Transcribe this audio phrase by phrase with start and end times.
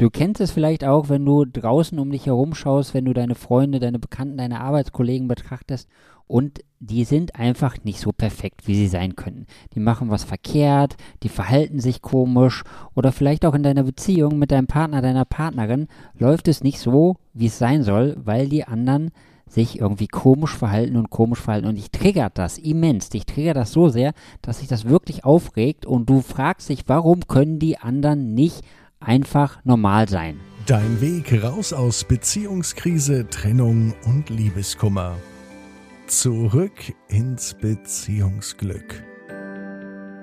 [0.00, 3.34] Du kennst es vielleicht auch, wenn du draußen um dich herum schaust, wenn du deine
[3.34, 5.90] Freunde, deine Bekannten, deine Arbeitskollegen betrachtest
[6.26, 9.44] und die sind einfach nicht so perfekt, wie sie sein könnten.
[9.74, 14.52] Die machen was verkehrt, die verhalten sich komisch oder vielleicht auch in deiner Beziehung mit
[14.52, 19.10] deinem Partner, deiner Partnerin läuft es nicht so, wie es sein soll, weil die anderen
[19.46, 21.66] sich irgendwie komisch verhalten und komisch verhalten.
[21.66, 23.10] Und dich triggert das immens.
[23.10, 27.26] Dich triggert das so sehr, dass sich das wirklich aufregt und du fragst dich, warum
[27.26, 28.62] können die anderen nicht
[29.00, 30.38] einfach normal sein.
[30.66, 35.16] Dein Weg raus aus Beziehungskrise, Trennung und Liebeskummer.
[36.06, 39.02] Zurück ins Beziehungsglück.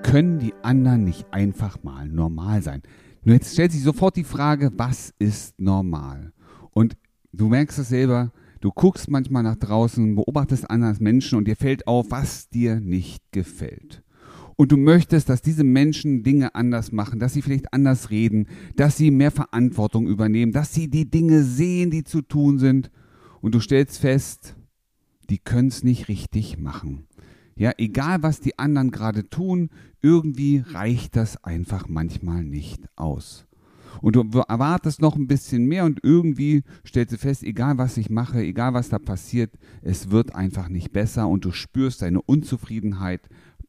[0.02, 2.82] Können die anderen nicht einfach mal normal sein?
[3.24, 6.32] Nur jetzt stellt sich sofort die Frage, was ist normal?
[6.70, 6.96] Und
[7.32, 11.86] du merkst es selber, du guckst manchmal nach draußen, beobachtest andere Menschen und dir fällt
[11.86, 14.02] auf, was dir nicht gefällt
[14.58, 18.96] und du möchtest, dass diese Menschen Dinge anders machen, dass sie vielleicht anders reden, dass
[18.96, 22.90] sie mehr Verantwortung übernehmen, dass sie die Dinge sehen, die zu tun sind
[23.40, 24.56] und du stellst fest,
[25.30, 27.06] die können es nicht richtig machen.
[27.54, 29.70] Ja, egal was die anderen gerade tun,
[30.02, 33.46] irgendwie reicht das einfach manchmal nicht aus.
[34.00, 38.10] Und du erwartest noch ein bisschen mehr und irgendwie stellst du fest, egal was ich
[38.10, 39.52] mache, egal was da passiert,
[39.82, 43.28] es wird einfach nicht besser und du spürst deine Unzufriedenheit,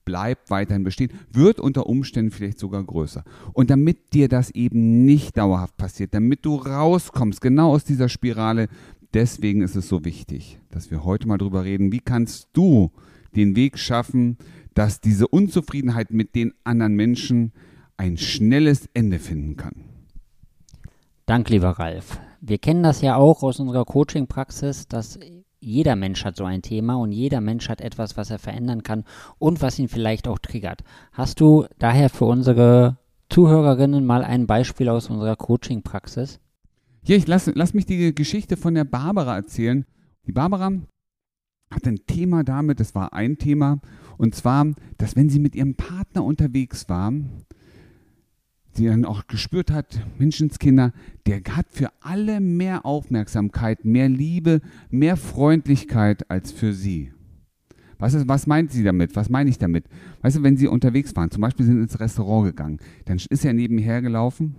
[0.10, 3.24] bleibt weiterhin bestehen, wird unter Umständen vielleicht sogar größer.
[3.54, 8.70] Und damit dir das eben nicht dauerhaft passiert, damit du rauskommst, genau aus dieser Spirale,
[9.14, 12.92] deswegen ist es so wichtig, dass wir heute mal drüber reden, wie kannst du
[13.36, 14.38] den Weg schaffen,
[14.74, 17.52] dass diese Unzufriedenheit mit den anderen Menschen
[17.96, 19.76] ein schnelles Ende finden kann.
[21.28, 22.20] Dank, lieber Ralf.
[22.42, 25.20] Wir kennen das ja auch aus unserer Coaching-Praxis, dass
[25.60, 29.04] jeder Mensch hat so ein Thema und jeder Mensch hat etwas, was er verändern kann
[29.38, 30.84] und was ihn vielleicht auch triggert.
[31.12, 32.98] Hast du daher für unsere
[33.30, 36.40] Zuhörerinnen mal ein Beispiel aus unserer Coaching-Praxis?
[37.04, 39.86] Ja, ich lass, lass mich die Geschichte von der Barbara erzählen.
[40.26, 40.72] Die Barbara
[41.72, 43.80] hat ein Thema damit, das war ein Thema,
[44.18, 44.68] und zwar,
[44.98, 47.14] dass wenn sie mit ihrem Partner unterwegs war,
[48.80, 50.94] sie dann auch gespürt hat, Menschenskinder,
[51.28, 57.12] der hat für alle mehr Aufmerksamkeit, mehr Liebe, mehr Freundlichkeit als für sie.
[57.98, 59.16] Was, ist, was meint sie damit?
[59.16, 59.86] Was meine ich damit?
[60.22, 63.54] Weißt du, wenn sie unterwegs waren, zum Beispiel sind ins Restaurant gegangen, dann ist er
[63.54, 64.56] nebenher gelaufen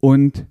[0.00, 0.46] und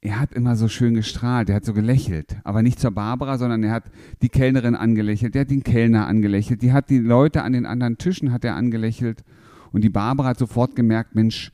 [0.00, 3.62] er hat immer so schön gestrahlt, er hat so gelächelt, aber nicht zur Barbara, sondern
[3.62, 3.84] er hat
[4.22, 7.98] die Kellnerin angelächelt, er hat den Kellner angelächelt, die hat die Leute an den anderen
[7.98, 9.24] Tischen hat er angelächelt
[9.70, 11.52] und die Barbara hat sofort gemerkt, Mensch,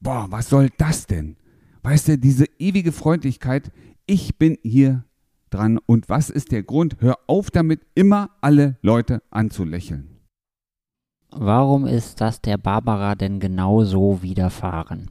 [0.00, 1.36] boah, was soll das denn?
[1.82, 3.70] Weißt du, diese ewige Freundlichkeit,
[4.06, 5.04] ich bin hier
[5.50, 6.96] dran und was ist der Grund?
[7.00, 10.08] Hör auf damit, immer alle Leute anzulächeln.
[11.30, 15.10] Warum ist das der Barbara denn genau so widerfahren?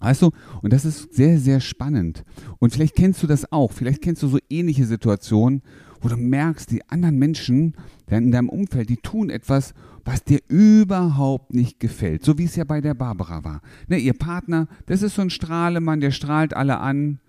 [0.00, 0.30] Weißt du,
[0.62, 2.24] und das ist sehr, sehr spannend.
[2.58, 3.72] Und vielleicht kennst du das auch.
[3.72, 5.62] Vielleicht kennst du so ähnliche Situationen,
[6.00, 7.74] wo du merkst, die anderen Menschen
[8.08, 9.74] in deinem Umfeld, die tun etwas,
[10.08, 12.24] was dir überhaupt nicht gefällt.
[12.24, 13.60] So wie es ja bei der Barbara war.
[13.88, 17.20] Ne, ihr Partner, das ist so ein Strahlemann, der strahlt alle an.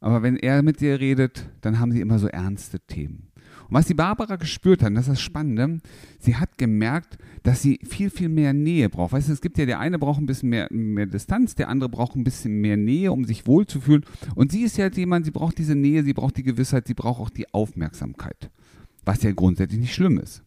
[0.00, 3.28] Aber wenn er mit dir redet, dann haben sie immer so ernste Themen.
[3.68, 5.78] Und was die Barbara gespürt hat, das ist das Spannende,
[6.18, 9.12] sie hat gemerkt, dass sie viel, viel mehr Nähe braucht.
[9.12, 11.88] Weißt du, es gibt ja, der eine braucht ein bisschen mehr, mehr Distanz, der andere
[11.88, 14.04] braucht ein bisschen mehr Nähe, um sich wohlzufühlen.
[14.34, 17.20] Und sie ist ja jemand, sie braucht diese Nähe, sie braucht die Gewissheit, sie braucht
[17.20, 18.50] auch die Aufmerksamkeit.
[19.04, 20.42] Was ja grundsätzlich nicht schlimm ist.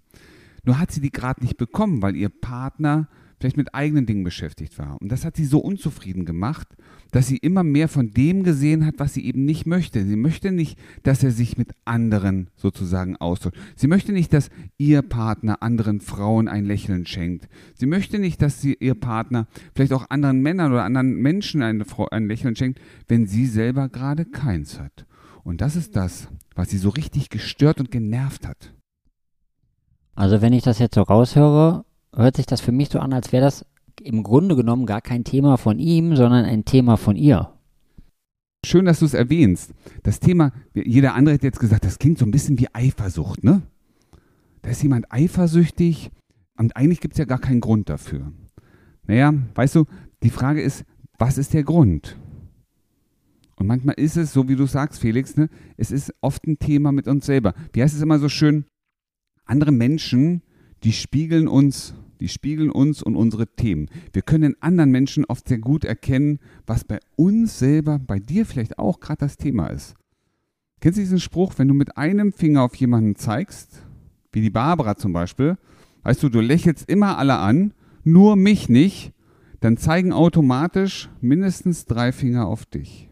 [0.63, 3.07] Nur hat sie die gerade nicht bekommen, weil ihr Partner
[3.39, 5.01] vielleicht mit eigenen Dingen beschäftigt war.
[5.01, 6.67] Und das hat sie so unzufrieden gemacht,
[7.11, 10.05] dass sie immer mehr von dem gesehen hat, was sie eben nicht möchte.
[10.05, 13.57] Sie möchte nicht, dass er sich mit anderen sozusagen austauscht.
[13.75, 17.47] Sie möchte nicht, dass ihr Partner anderen Frauen ein Lächeln schenkt.
[17.75, 21.83] Sie möchte nicht, dass sie, ihr Partner vielleicht auch anderen Männern oder anderen Menschen ein,
[22.11, 25.05] ein Lächeln schenkt, wenn sie selber gerade keins hat.
[25.43, 28.73] Und das ist das, was sie so richtig gestört und genervt hat.
[30.19, 33.31] Also wenn ich das jetzt so raushöre, hört sich das für mich so an, als
[33.31, 33.65] wäre das
[34.01, 37.53] im Grunde genommen gar kein Thema von ihm, sondern ein Thema von ihr.
[38.65, 39.73] Schön, dass du es erwähnst.
[40.03, 43.61] Das Thema, jeder andere hätte jetzt gesagt, das klingt so ein bisschen wie Eifersucht, ne?
[44.61, 46.11] Da ist jemand eifersüchtig
[46.57, 48.33] und eigentlich gibt es ja gar keinen Grund dafür.
[49.07, 49.85] Naja, weißt du,
[50.21, 50.83] die Frage ist,
[51.17, 52.17] was ist der Grund?
[53.55, 55.47] Und manchmal ist es, so wie du sagst, Felix, ne,
[55.77, 57.53] es ist oft ein Thema mit uns selber.
[57.71, 58.65] Wie heißt es immer so schön?
[59.49, 60.43] Andere Menschen
[60.83, 63.89] die spiegeln uns, die spiegeln uns und unsere Themen.
[64.13, 68.45] Wir können in anderen Menschen oft sehr gut erkennen, was bei uns selber, bei dir
[68.45, 69.95] vielleicht auch gerade das Thema ist.
[70.81, 73.85] Kennst du diesen Spruch, wenn du mit einem Finger auf jemanden zeigst,
[74.31, 75.57] wie die Barbara zum Beispiel,
[76.03, 77.73] weißt du, du lächelst immer alle an,
[78.03, 79.13] nur mich nicht,
[79.59, 83.09] dann zeigen automatisch mindestens drei Finger auf dich.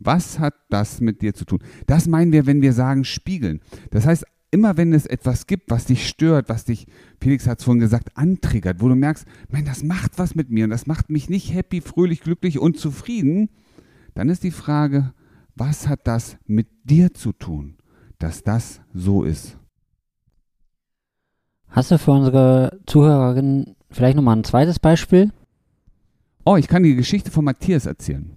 [0.00, 1.60] Was hat das mit dir zu tun?
[1.86, 3.60] Das meinen wir, wenn wir sagen spiegeln.
[3.90, 6.86] Das heißt, immer wenn es etwas gibt, was dich stört, was dich,
[7.20, 10.64] Felix hat es vorhin gesagt, antriggert, wo du merkst, mein, das macht was mit mir
[10.64, 13.48] und das macht mich nicht happy, fröhlich, glücklich und zufrieden,
[14.14, 15.14] dann ist die Frage,
[15.56, 17.78] was hat das mit dir zu tun,
[18.18, 19.58] dass das so ist?
[21.68, 25.32] Hast du für unsere Zuhörerinnen vielleicht nochmal ein zweites Beispiel?
[26.44, 28.36] Oh, ich kann die Geschichte von Matthias erzählen.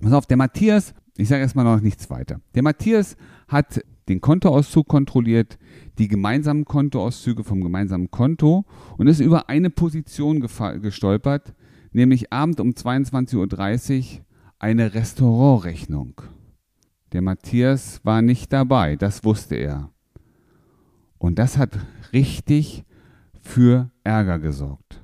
[0.00, 2.40] Pass auf, der Matthias, ich sage erstmal noch nichts weiter.
[2.56, 3.16] Der Matthias
[3.46, 5.58] hat den Kontoauszug kontrolliert,
[5.98, 8.64] die gemeinsamen Kontoauszüge vom gemeinsamen Konto
[8.96, 11.54] und ist über eine Position gestolpert,
[11.92, 14.24] nämlich abend um 22.30 Uhr
[14.58, 16.22] eine Restaurantrechnung.
[17.12, 19.90] Der Matthias war nicht dabei, das wusste er.
[21.18, 21.78] Und das hat
[22.12, 22.84] richtig
[23.40, 25.00] für Ärger gesorgt.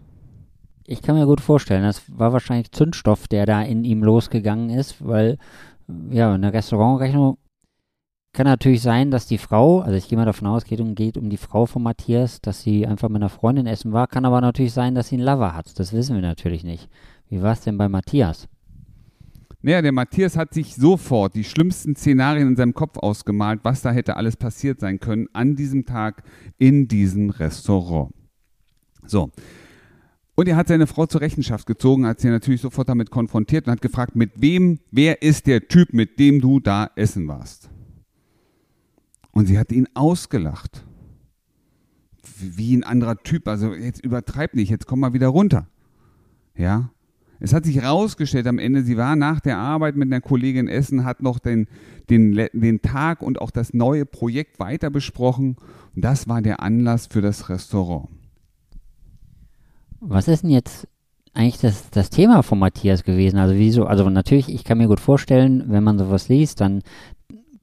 [0.87, 5.07] Ich kann mir gut vorstellen, das war wahrscheinlich Zündstoff, der da in ihm losgegangen ist,
[5.07, 5.39] weil
[6.11, 7.39] ja, eine Restaurantrechnung
[8.33, 11.31] kann natürlich sein, dass die Frau, also ich gehe mal davon aus, geht geht um
[11.31, 14.07] die Frau von Matthias, dass sie einfach mit einer Freundin essen war.
[14.07, 15.79] Kann aber natürlich sein, dass sie einen Lover hat.
[15.79, 16.89] Das wissen wir natürlich nicht.
[17.29, 18.49] Wie war es denn bei Matthias?
[19.63, 23.91] Naja, der Matthias hat sich sofort die schlimmsten Szenarien in seinem Kopf ausgemalt, was da
[23.91, 26.23] hätte alles passiert sein können an diesem Tag
[26.57, 28.15] in diesem Restaurant.
[29.07, 29.31] So.
[30.35, 33.73] Und er hat seine Frau zur Rechenschaft gezogen, hat sie natürlich sofort damit konfrontiert und
[33.73, 37.69] hat gefragt, mit wem, wer ist der Typ, mit dem du da essen warst?
[39.33, 40.85] Und sie hat ihn ausgelacht.
[42.39, 43.49] Wie ein anderer Typ.
[43.49, 45.69] Also jetzt übertreib nicht, jetzt komm mal wieder runter.
[46.57, 46.91] Ja.
[47.43, 51.07] Es hat sich herausgestellt am Ende, sie war nach der Arbeit mit einer Kollegin essen,
[51.07, 51.69] hat noch den,
[52.11, 55.57] den, den Tag und auch das neue Projekt weiter besprochen.
[55.97, 58.09] Und das war der Anlass für das Restaurant.
[60.01, 60.87] Was ist denn jetzt
[61.33, 63.39] eigentlich das, das Thema von Matthias gewesen?
[63.39, 63.87] Also wieso?
[63.87, 66.83] Also natürlich, ich kann mir gut vorstellen, wenn man sowas liest, dann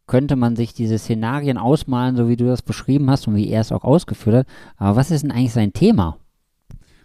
[0.07, 3.61] könnte man sich diese Szenarien ausmalen, so wie du das beschrieben hast und wie er
[3.61, 4.47] es auch ausgeführt hat.
[4.77, 6.17] Aber was ist denn eigentlich sein Thema?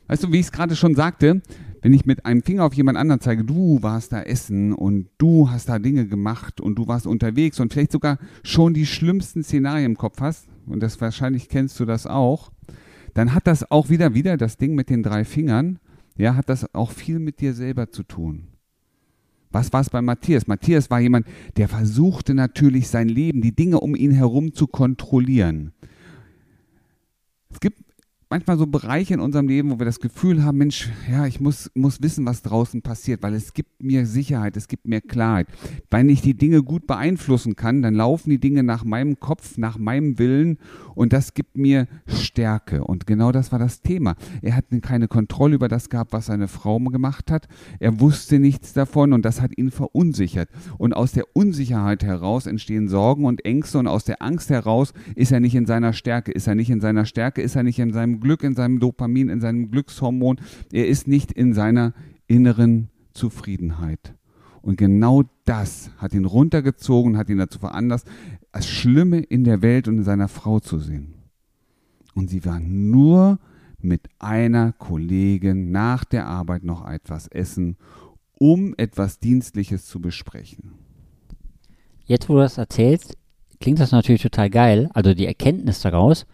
[0.07, 1.43] Weißt du, wie ich es gerade schon sagte,
[1.83, 5.51] wenn ich mit einem Finger auf jemand anderen zeige, du warst da essen und du
[5.51, 9.87] hast da Dinge gemacht und du warst unterwegs und vielleicht sogar schon die schlimmsten Szenarien
[9.87, 12.53] im Kopf hast, und das wahrscheinlich kennst du das auch,
[13.15, 15.81] dann hat das auch wieder wieder das Ding mit den drei Fingern,
[16.17, 18.52] ja, hat das auch viel mit dir selber zu tun.
[19.53, 20.47] Was war es bei Matthias?
[20.47, 21.27] Matthias war jemand,
[21.57, 25.73] der versuchte natürlich sein Leben, die Dinge um ihn herum zu kontrollieren.
[28.33, 31.71] Manchmal so Bereiche in unserem Leben, wo wir das Gefühl haben, Mensch, ja, ich muss,
[31.75, 35.49] muss wissen, was draußen passiert, weil es gibt mir Sicherheit, es gibt mir Klarheit.
[35.91, 39.77] Wenn ich die Dinge gut beeinflussen kann, dann laufen die Dinge nach meinem Kopf, nach
[39.77, 40.57] meinem Willen
[40.95, 42.85] und das gibt mir Stärke.
[42.85, 44.15] Und genau das war das Thema.
[44.41, 47.49] Er hat keine Kontrolle über das gehabt, was seine Frau gemacht hat.
[47.81, 50.49] Er wusste nichts davon und das hat ihn verunsichert.
[50.79, 55.33] Und aus der Unsicherheit heraus entstehen Sorgen und Ängste und aus der Angst heraus ist
[55.33, 56.33] er nicht in seiner Stärke.
[56.33, 59.29] Ist er nicht in seiner Stärke, ist er nicht in seinem Glück, in seinem Dopamin,
[59.29, 60.41] in seinem Glückshormon.
[60.73, 61.93] Er ist nicht in seiner
[62.27, 64.15] inneren Zufriedenheit.
[64.63, 68.09] Und genau das hat ihn runtergezogen, hat ihn dazu veranlasst,
[68.53, 71.15] das Schlimme in der Welt und in seiner Frau zu sehen.
[72.15, 73.39] Und sie war nur
[73.81, 77.77] mit einer Kollegin nach der Arbeit noch etwas essen,
[78.39, 80.73] um etwas Dienstliches zu besprechen.
[82.05, 83.17] Jetzt, wo du das erzählst,
[83.61, 84.91] klingt das natürlich total geil.
[84.95, 86.27] Also die Erkenntnis daraus.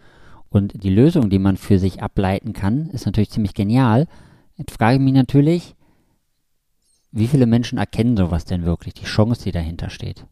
[0.49, 4.07] Und die Lösung, die man für sich ableiten kann, ist natürlich ziemlich genial.
[4.55, 5.75] Jetzt frage ich mich natürlich,
[7.11, 10.25] wie viele Menschen erkennen sowas denn wirklich, die Chance, die dahinter steht?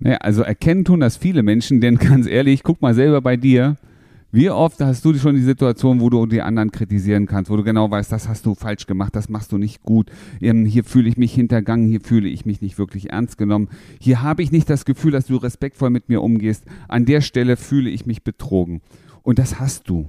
[0.00, 3.76] Naja, also erkennen tun das viele Menschen, denn ganz ehrlich, guck mal selber bei dir.
[4.30, 7.64] Wie oft hast du schon die Situation, wo du die anderen kritisieren kannst, wo du
[7.64, 11.16] genau weißt, das hast du falsch gemacht, das machst du nicht gut, hier fühle ich
[11.16, 14.84] mich hintergangen, hier fühle ich mich nicht wirklich ernst genommen, hier habe ich nicht das
[14.84, 18.82] Gefühl, dass du respektvoll mit mir umgehst, an der Stelle fühle ich mich betrogen.
[19.28, 20.08] Und das hast du.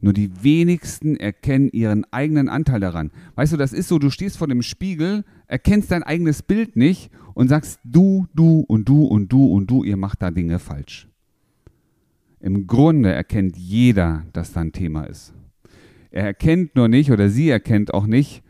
[0.00, 3.10] Nur die wenigsten erkennen ihren eigenen Anteil daran.
[3.34, 7.10] Weißt du, das ist so, du stehst vor dem Spiegel, erkennst dein eigenes Bild nicht
[7.34, 11.06] und sagst, du, du und du und du und du, ihr macht da Dinge falsch.
[12.40, 15.34] Im Grunde erkennt jeder, dass da ein Thema ist.
[16.12, 18.42] Er erkennt nur nicht oder sie erkennt auch nicht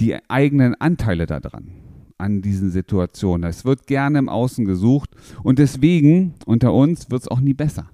[0.00, 1.70] die eigenen Anteile daran
[2.18, 3.48] an diesen Situationen.
[3.48, 5.10] Es wird gerne im Außen gesucht
[5.44, 7.88] und deswegen unter uns wird es auch nie besser.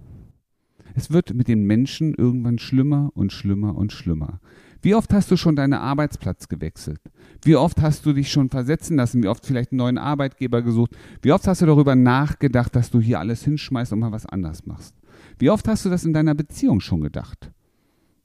[0.96, 4.40] Es wird mit den Menschen irgendwann schlimmer und schlimmer und schlimmer.
[4.80, 7.00] Wie oft hast du schon deinen Arbeitsplatz gewechselt?
[7.42, 9.22] Wie oft hast du dich schon versetzen lassen?
[9.22, 10.96] Wie oft vielleicht einen neuen Arbeitgeber gesucht?
[11.20, 14.64] Wie oft hast du darüber nachgedacht, dass du hier alles hinschmeißt und mal was anders
[14.64, 14.94] machst?
[15.38, 17.52] Wie oft hast du das in deiner Beziehung schon gedacht?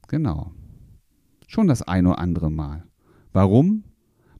[0.08, 0.52] Genau.
[1.48, 2.84] Schon das ein oder andere Mal.
[3.34, 3.84] Warum?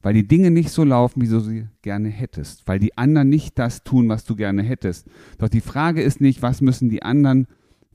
[0.05, 3.57] weil die Dinge nicht so laufen, wie du sie gerne hättest, weil die anderen nicht
[3.57, 5.07] das tun, was du gerne hättest.
[5.37, 7.47] Doch die Frage ist nicht, was müssen die anderen ne,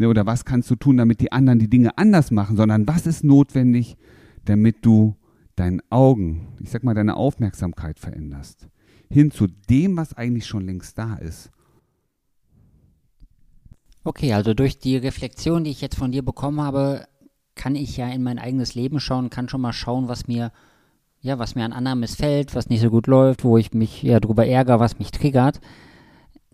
[0.07, 3.25] oder was kannst du tun, damit die anderen die Dinge anders machen, sondern was ist
[3.25, 3.97] notwendig,
[4.45, 5.17] damit du
[5.57, 8.69] deinen Augen, ich sag mal, deine Aufmerksamkeit veränderst,
[9.11, 11.51] hin zu dem, was eigentlich schon längst da ist.
[14.05, 17.07] Okay, also durch die Reflexion, die ich jetzt von dir bekommen habe,
[17.57, 20.53] kann ich ja in mein eigenes Leben schauen, kann schon mal schauen, was mir
[21.21, 24.21] ja, was mir an anderen missfällt, was nicht so gut läuft, wo ich mich ja
[24.21, 25.61] drüber ärgere, was mich triggert.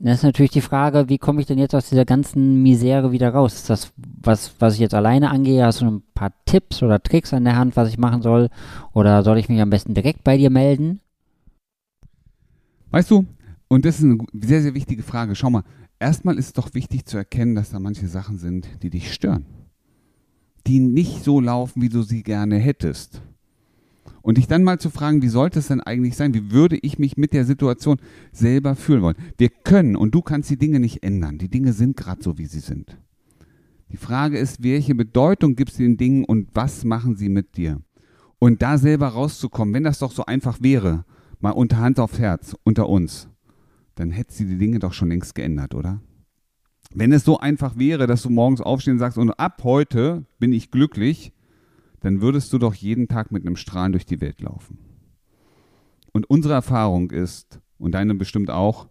[0.04, 3.30] Dann ist natürlich die Frage, wie komme ich denn jetzt aus dieser ganzen Misere wieder
[3.30, 3.54] raus?
[3.54, 5.64] Ist das was, was ich jetzt alleine angehe?
[5.64, 8.50] Hast du ein paar Tipps oder Tricks an der Hand, was ich machen soll?
[8.92, 11.00] Oder soll ich mich am besten direkt bei dir melden?
[12.90, 13.24] Weißt du,
[13.68, 15.34] und das ist eine sehr, sehr wichtige Frage.
[15.34, 15.64] Schau mal,
[15.98, 19.46] erstmal ist es doch wichtig zu erkennen, dass da manche Sachen sind, die dich stören.
[20.66, 23.22] Die nicht so laufen, wie du sie gerne hättest.
[24.24, 26.32] Und dich dann mal zu fragen, wie sollte es denn eigentlich sein?
[26.32, 27.98] Wie würde ich mich mit der Situation
[28.32, 29.18] selber fühlen wollen?
[29.36, 31.36] Wir können und du kannst die Dinge nicht ändern.
[31.36, 32.96] Die Dinge sind gerade so, wie sie sind.
[33.92, 37.82] Die Frage ist, welche Bedeutung gibst du den Dingen und was machen sie mit dir?
[38.38, 41.04] Und da selber rauszukommen, wenn das doch so einfach wäre,
[41.40, 43.28] mal unter Hand aufs Herz, unter uns,
[43.94, 46.00] dann hättest du die Dinge doch schon längst geändert, oder?
[46.94, 50.70] Wenn es so einfach wäre, dass du morgens aufstehen sagst, und ab heute bin ich
[50.70, 51.33] glücklich,
[52.04, 54.78] dann würdest du doch jeden Tag mit einem Strahlen durch die Welt laufen.
[56.12, 58.88] Und unsere Erfahrung ist, und deine bestimmt auch,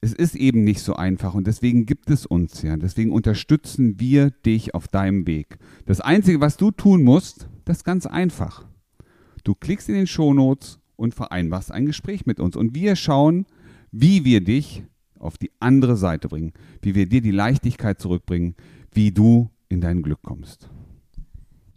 [0.00, 2.78] es ist eben nicht so einfach und deswegen gibt es uns ja.
[2.78, 5.58] Deswegen unterstützen wir dich auf deinem Weg.
[5.84, 8.64] Das Einzige, was du tun musst, das ist ganz einfach.
[9.44, 12.56] Du klickst in den Shownotes und vereinbarst ein Gespräch mit uns.
[12.56, 13.44] Und wir schauen,
[13.92, 14.82] wie wir dich
[15.18, 18.54] auf die andere Seite bringen, wie wir dir die Leichtigkeit zurückbringen,
[18.92, 20.70] wie du in dein Glück kommst.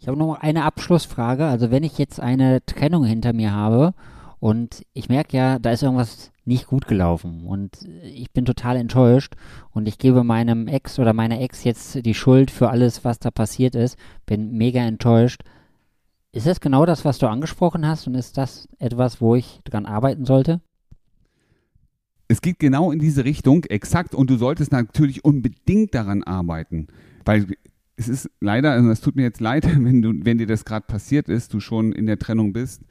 [0.04, 1.46] Ich habe noch eine Abschlussfrage.
[1.46, 3.94] Also wenn ich jetzt eine Trennung hinter mir habe
[4.38, 9.32] und ich merke ja, da ist irgendwas nicht gut gelaufen und ich bin total enttäuscht
[9.70, 13.30] und ich gebe meinem Ex oder meiner Ex jetzt die Schuld für alles, was da
[13.30, 13.96] passiert ist,
[14.26, 15.40] bin mega enttäuscht.
[16.32, 19.86] Ist das genau das, was du angesprochen hast und ist das etwas, wo ich dran
[19.86, 20.60] arbeiten sollte?
[22.28, 26.88] Es geht genau in diese Richtung, exakt, und du solltest natürlich unbedingt daran arbeiten,
[27.24, 27.46] weil
[27.96, 30.86] es ist leider, also es tut mir jetzt leid, wenn, du, wenn dir das gerade
[30.86, 32.82] passiert ist, du schon in der Trennung bist.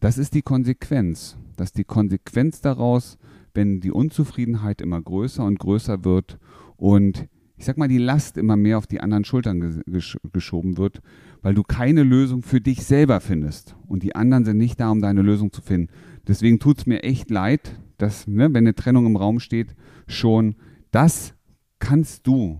[0.00, 1.36] Das ist die Konsequenz.
[1.56, 3.18] Das ist die Konsequenz daraus,
[3.54, 6.38] wenn die Unzufriedenheit immer größer und größer wird
[6.76, 7.28] und
[7.60, 11.02] ich sag mal, die Last immer mehr auf die anderen Schultern gesch geschoben wird,
[11.42, 13.76] weil du keine Lösung für dich selber findest.
[13.86, 15.92] Und die anderen sind nicht da, um deine Lösung zu finden.
[16.26, 19.76] Deswegen tut es mir echt leid, dass, ne, wenn eine Trennung im Raum steht,
[20.06, 20.56] schon
[20.90, 21.34] das
[21.80, 22.58] kannst du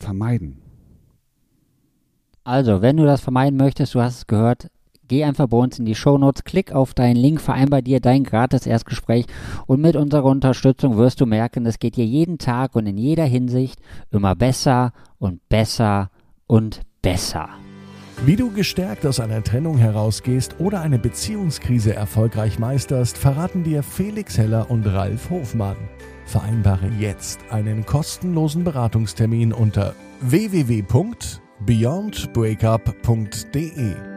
[0.00, 0.61] vermeiden.
[2.44, 4.68] Also, wenn du das vermeiden möchtest, du hast es gehört,
[5.06, 8.24] geh einfach bei uns in die Show Notes, klick auf deinen Link, vereinbar dir dein
[8.24, 9.26] gratis Erstgespräch
[9.66, 13.24] und mit unserer Unterstützung wirst du merken, es geht dir jeden Tag und in jeder
[13.24, 13.78] Hinsicht
[14.10, 16.10] immer besser und besser
[16.48, 17.48] und besser.
[18.24, 24.36] Wie du gestärkt aus einer Trennung herausgehst oder eine Beziehungskrise erfolgreich meisterst, verraten dir Felix
[24.36, 25.76] Heller und Ralf Hofmann.
[26.26, 34.11] Vereinbare jetzt einen kostenlosen Beratungstermin unter www beyondbreakup.de